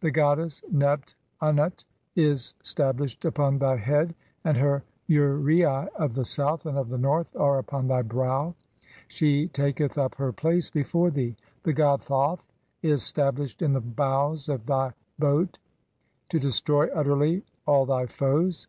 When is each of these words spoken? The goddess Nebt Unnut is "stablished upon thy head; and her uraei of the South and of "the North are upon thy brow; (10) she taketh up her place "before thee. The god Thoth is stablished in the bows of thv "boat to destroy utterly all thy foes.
The 0.00 0.10
goddess 0.10 0.60
Nebt 0.72 1.14
Unnut 1.40 1.84
is 2.16 2.56
"stablished 2.64 3.24
upon 3.24 3.58
thy 3.58 3.76
head; 3.76 4.12
and 4.42 4.56
her 4.56 4.82
uraei 5.08 5.86
of 5.94 6.14
the 6.14 6.24
South 6.24 6.66
and 6.66 6.76
of 6.76 6.88
"the 6.88 6.98
North 6.98 7.36
are 7.36 7.60
upon 7.60 7.86
thy 7.86 8.02
brow; 8.02 8.56
(10) 8.86 8.92
she 9.06 9.46
taketh 9.46 9.96
up 9.96 10.16
her 10.16 10.32
place 10.32 10.68
"before 10.68 11.12
thee. 11.12 11.36
The 11.62 11.74
god 11.74 12.02
Thoth 12.02 12.44
is 12.82 13.04
stablished 13.04 13.62
in 13.62 13.72
the 13.72 13.80
bows 13.80 14.48
of 14.48 14.64
thv 14.64 14.94
"boat 15.16 15.58
to 16.30 16.40
destroy 16.40 16.88
utterly 16.88 17.44
all 17.64 17.86
thy 17.86 18.06
foes. 18.06 18.66